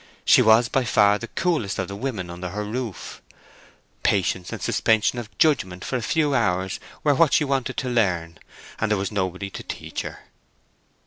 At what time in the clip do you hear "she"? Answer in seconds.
0.25-0.41, 7.33-7.43